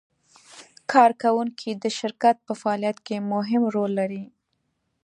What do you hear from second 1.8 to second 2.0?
د